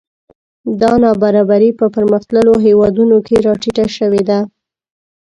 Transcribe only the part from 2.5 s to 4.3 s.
هېوادونو کې راټیټه شوې